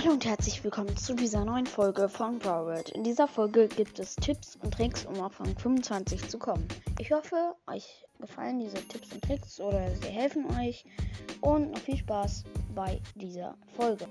Hallo 0.00 0.12
und 0.12 0.24
herzlich 0.24 0.64
willkommen 0.64 0.96
zu 0.96 1.14
dieser 1.14 1.44
neuen 1.44 1.66
Folge 1.66 2.08
von 2.08 2.38
Broward. 2.38 2.88
In 2.88 3.04
dieser 3.04 3.28
Folge 3.28 3.68
gibt 3.68 3.98
es 3.98 4.16
Tipps 4.16 4.56
und 4.56 4.72
Tricks, 4.72 5.04
um 5.04 5.20
auf 5.20 5.38
Rang 5.38 5.54
25 5.58 6.26
zu 6.26 6.38
kommen. 6.38 6.66
Ich 6.98 7.12
hoffe, 7.12 7.54
euch 7.66 8.06
gefallen 8.18 8.60
diese 8.60 8.76
Tipps 8.88 9.12
und 9.12 9.22
Tricks 9.22 9.60
oder 9.60 9.94
sie 9.96 10.08
helfen 10.08 10.46
euch 10.58 10.86
und 11.42 11.72
noch 11.72 11.80
viel 11.80 11.98
Spaß 11.98 12.44
bei 12.74 13.02
dieser 13.14 13.58
Folge. 13.76 14.06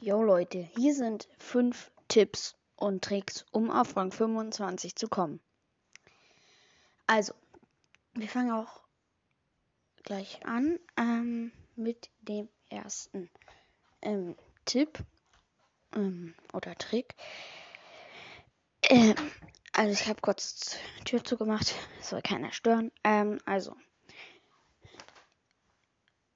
Yo 0.00 0.22
Leute, 0.22 0.70
hier 0.74 0.94
sind 0.94 1.28
5 1.36 1.90
Tipps 2.08 2.56
und 2.76 3.04
Tricks, 3.04 3.44
um 3.50 3.70
auf 3.70 3.94
Rang 3.94 4.10
25 4.10 4.96
zu 4.96 5.06
kommen. 5.08 5.38
Also, 7.06 7.34
wir 8.14 8.28
fangen 8.28 8.52
auch 8.52 8.85
gleich 10.06 10.46
an. 10.46 10.78
Ähm, 10.96 11.52
mit 11.74 12.08
dem 12.22 12.48
ersten 12.70 13.28
ähm, 14.00 14.34
Tipp 14.64 14.98
ähm, 15.94 16.34
oder 16.54 16.74
Trick. 16.76 17.14
Ähm, 18.82 19.14
also 19.72 19.92
ich 19.92 20.08
habe 20.08 20.22
kurz 20.22 20.78
Tür 21.04 21.22
zugemacht, 21.22 21.74
soll 22.00 22.22
keiner 22.22 22.52
stören. 22.52 22.90
Ähm, 23.04 23.38
also 23.44 23.76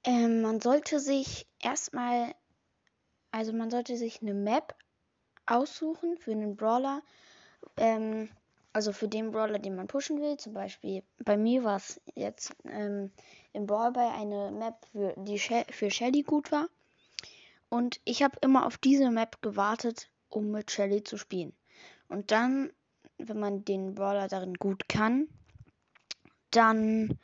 ähm, 0.03 0.41
man 0.41 0.61
sollte 0.61 0.99
sich 0.99 1.47
erstmal, 1.59 2.35
also 3.31 3.53
man 3.53 3.71
sollte 3.71 3.97
sich 3.97 4.21
eine 4.21 4.33
Map 4.33 4.75
aussuchen 5.45 6.17
für 6.17 6.31
einen 6.31 6.55
Brawler. 6.55 7.01
Ähm, 7.77 8.29
also 8.73 8.93
für 8.93 9.07
den 9.07 9.31
Brawler, 9.31 9.59
den 9.59 9.75
man 9.75 9.87
pushen 9.87 10.21
will. 10.21 10.37
Zum 10.37 10.53
Beispiel 10.53 11.03
bei 11.19 11.37
mir 11.37 11.63
war 11.63 11.77
es 11.77 11.99
jetzt 12.15 12.55
ähm, 12.65 13.11
im 13.53 13.65
Brawl 13.65 13.91
Ball 13.91 14.11
eine 14.11 14.51
Map, 14.51 14.85
für, 14.91 15.13
die 15.17 15.39
She 15.39 15.63
für 15.69 15.91
Shelly 15.91 16.23
gut 16.23 16.51
war. 16.51 16.67
Und 17.69 17.99
ich 18.05 18.23
habe 18.23 18.37
immer 18.41 18.65
auf 18.65 18.77
diese 18.77 19.09
Map 19.11 19.41
gewartet, 19.41 20.09
um 20.29 20.51
mit 20.51 20.71
Shelly 20.71 21.03
zu 21.03 21.17
spielen. 21.17 21.53
Und 22.07 22.31
dann, 22.31 22.71
wenn 23.17 23.39
man 23.39 23.63
den 23.63 23.95
Brawler 23.95 24.27
darin 24.27 24.55
gut 24.55 24.89
kann, 24.89 25.27
dann, 26.51 27.17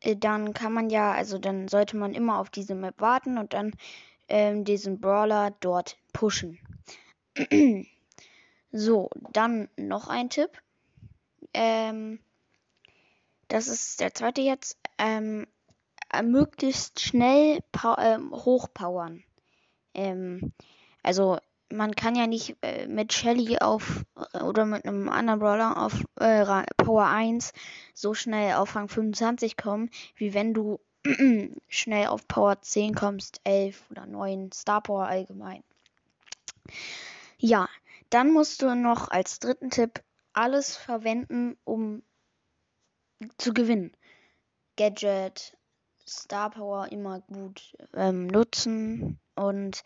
äh, 0.00 0.16
dann 0.16 0.54
kann 0.54 0.72
man 0.72 0.90
ja, 0.90 1.12
also 1.12 1.38
dann 1.38 1.68
sollte 1.68 1.96
man 1.96 2.14
immer 2.14 2.38
auf 2.38 2.50
diese 2.50 2.74
Map 2.74 3.00
warten 3.00 3.38
und 3.38 3.52
dann 3.52 3.72
ähm, 4.28 4.64
diesen 4.64 5.00
Brawler 5.00 5.52
dort 5.60 5.98
pushen. 6.12 6.58
So, 8.72 9.10
dann 9.32 9.68
noch 9.76 10.08
ein 10.08 10.30
Tipp. 10.30 10.50
Ähm, 11.54 12.20
das 13.48 13.68
ist 13.68 14.00
der 14.00 14.14
zweite 14.14 14.42
jetzt. 14.42 14.78
Ähm, 14.98 15.46
äh, 16.12 16.22
möglichst 16.22 17.00
schnell 17.00 17.60
ähm, 17.98 18.32
hochpowern. 18.32 19.24
Ähm, 19.94 20.52
also 21.02 21.38
man 21.72 21.94
kann 21.94 22.16
ja 22.16 22.26
nicht 22.26 22.56
äh, 22.62 22.86
mit 22.86 23.12
Shelly 23.12 23.58
auf 23.58 24.04
äh, 24.32 24.42
oder 24.42 24.66
mit 24.66 24.84
einem 24.84 25.08
anderen 25.08 25.40
Brawler 25.40 25.82
auf 25.82 26.04
äh, 26.16 26.44
Power 26.76 27.06
1 27.06 27.52
so 27.94 28.14
schnell 28.14 28.54
auf 28.54 28.74
Rang 28.74 28.88
25 28.88 29.56
kommen, 29.56 29.90
wie 30.16 30.34
wenn 30.34 30.52
du 30.52 30.80
schnell 31.68 32.08
auf 32.08 32.26
Power 32.28 32.60
10 32.60 32.94
kommst, 32.94 33.40
11 33.44 33.82
oder 33.90 34.06
9 34.06 34.52
Star 34.52 34.82
Power 34.82 35.06
allgemein. 35.06 35.62
Ja, 37.38 37.68
dann 38.10 38.32
musst 38.32 38.62
du 38.62 38.74
noch 38.74 39.10
als 39.10 39.38
dritten 39.38 39.70
Tipp 39.70 40.02
alles 40.32 40.76
verwenden, 40.76 41.56
um 41.64 42.02
zu 43.38 43.52
gewinnen. 43.52 43.92
Gadget, 44.76 45.56
Star 46.06 46.50
Power 46.50 46.90
immer 46.90 47.20
gut 47.20 47.76
ähm, 47.94 48.26
nutzen 48.26 49.18
und 49.34 49.82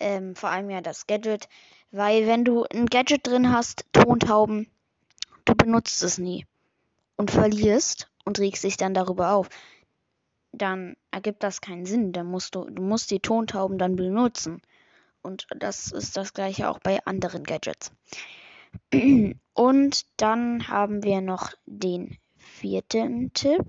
ähm, 0.00 0.36
vor 0.36 0.50
allem 0.50 0.70
ja 0.70 0.80
das 0.80 1.06
Gadget, 1.06 1.48
weil 1.90 2.26
wenn 2.26 2.44
du 2.44 2.64
ein 2.64 2.86
Gadget 2.86 3.26
drin 3.26 3.52
hast, 3.52 3.84
Tontauben, 3.92 4.68
du 5.44 5.54
benutzt 5.54 6.02
es 6.02 6.18
nie 6.18 6.46
und 7.16 7.30
verlierst 7.30 8.10
und 8.24 8.38
regst 8.38 8.64
dich 8.64 8.76
dann 8.76 8.94
darüber 8.94 9.32
auf, 9.32 9.48
dann 10.52 10.96
ergibt 11.10 11.42
das 11.42 11.60
keinen 11.60 11.86
Sinn. 11.86 12.12
Dann 12.12 12.26
musst 12.26 12.54
du, 12.54 12.64
du 12.64 12.82
musst 12.82 13.10
die 13.10 13.20
Tontauben 13.20 13.78
dann 13.78 13.96
benutzen. 13.96 14.62
Und 15.24 15.46
das 15.56 15.90
ist 15.90 16.16
das 16.16 16.34
gleiche 16.34 16.68
auch 16.68 16.78
bei 16.78 17.04
anderen 17.06 17.44
Gadgets. 17.44 17.92
Und 19.54 20.06
dann 20.20 20.68
haben 20.68 21.02
wir 21.02 21.20
noch 21.20 21.52
den 21.64 22.18
vierten 22.36 23.32
Tipp. 23.32 23.64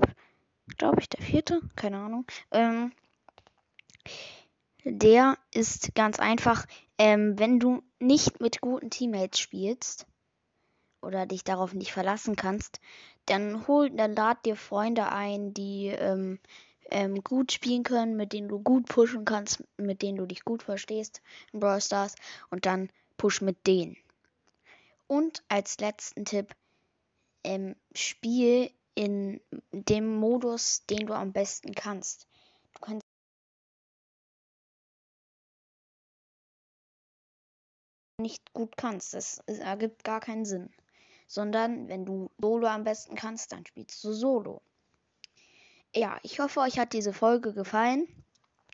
Glaube 0.77 0.99
ich, 0.99 1.09
der 1.09 1.21
vierte, 1.23 1.61
keine 1.75 1.97
Ahnung. 1.97 2.25
Ähm, 2.51 2.91
der 4.83 5.37
ist 5.53 5.95
ganz 5.95 6.19
einfach, 6.19 6.65
ähm, 6.97 7.39
wenn 7.39 7.59
du 7.59 7.81
nicht 7.99 8.41
mit 8.41 8.61
guten 8.61 8.89
Teammates 8.89 9.39
spielst 9.39 10.05
oder 11.01 11.25
dich 11.25 11.43
darauf 11.43 11.73
nicht 11.73 11.93
verlassen 11.93 12.35
kannst, 12.35 12.81
dann 13.27 13.67
hol, 13.67 13.89
dann 13.91 14.13
lad 14.13 14.45
dir 14.45 14.55
Freunde 14.55 15.11
ein, 15.11 15.53
die 15.53 15.87
ähm, 15.87 16.39
ähm, 16.91 17.23
gut 17.23 17.51
spielen 17.51 17.83
können, 17.83 18.15
mit 18.15 18.33
denen 18.33 18.47
du 18.47 18.59
gut 18.59 18.87
pushen 18.87 19.25
kannst, 19.25 19.63
mit 19.77 20.01
denen 20.01 20.17
du 20.17 20.25
dich 20.25 20.43
gut 20.43 20.63
verstehst 20.63 21.21
in 21.51 21.59
Brawl 21.59 21.81
Stars 21.81 22.15
und 22.49 22.65
dann 22.65 22.89
push 23.17 23.41
mit 23.41 23.67
denen. 23.67 23.97
Und 25.07 25.43
als 25.49 25.79
letzten 25.79 26.25
Tipp, 26.25 26.55
ähm, 27.43 27.75
spiel 27.93 28.71
in 28.95 29.39
dem 29.71 30.15
Modus, 30.15 30.85
den 30.87 31.07
du 31.07 31.13
am 31.13 31.31
besten 31.31 31.73
kannst. 31.73 32.27
Du 32.73 32.79
kannst 32.81 33.05
nicht 38.17 38.53
gut 38.53 38.77
kannst, 38.77 39.13
das, 39.13 39.39
ergibt 39.47 40.03
gar 40.03 40.19
keinen 40.21 40.45
Sinn. 40.45 40.69
Sondern 41.27 41.87
wenn 41.87 42.05
du 42.05 42.31
Solo 42.39 42.67
am 42.67 42.83
besten 42.83 43.15
kannst, 43.15 43.51
dann 43.51 43.65
spielst 43.65 44.03
du 44.03 44.13
Solo 44.13 44.61
ja, 45.95 46.17
ich 46.23 46.39
hoffe, 46.39 46.59
euch 46.59 46.77
hat 46.77 46.93
diese 46.93 47.13
Folge 47.13 47.53
gefallen 47.53 48.07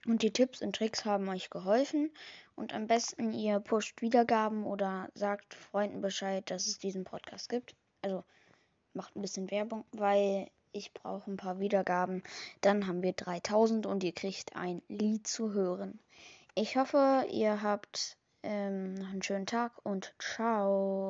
und 0.06 0.24
die 0.24 0.32
Tipps 0.32 0.62
und 0.62 0.76
Tricks 0.76 1.06
haben 1.06 1.30
euch 1.30 1.50
geholfen. 1.50 2.12
Und 2.56 2.74
am 2.74 2.88
besten 2.88 3.34
ihr 3.34 3.60
pusht 3.60 4.02
Wiedergaben 4.02 4.66
oder 4.66 5.10
sagt 5.14 5.54
Freunden 5.54 6.02
Bescheid, 6.02 6.50
dass 6.50 6.68
es 6.68 6.80
diesen 6.80 7.04
Podcast 7.04 7.50
gibt. 7.50 7.76
Also 8.02 8.24
macht 8.94 9.16
ein 9.16 9.22
bisschen 9.22 9.50
Werbung, 9.52 9.86
weil 9.92 10.50
ich 10.74 10.94
brauche 10.94 11.30
ein 11.30 11.38
paar 11.38 11.60
Wiedergaben. 11.60 12.24
Dann 12.62 12.88
haben 12.88 13.04
wir 13.04 13.14
3000 13.14 13.86
und 13.86 14.04
ihr 14.04 14.14
kriegt 14.14 14.56
ein 14.56 14.82
Lied 14.88 15.28
zu 15.28 15.54
hören. 15.54 16.00
Ich 16.56 16.76
hoffe, 16.76 17.26
ihr 17.32 17.62
habt 17.62 18.18
ähm, 18.44 18.96
einen 19.12 19.24
schönen 19.24 19.46
Tag 19.46 19.74
und 19.84 20.14
ciao. 20.20 21.10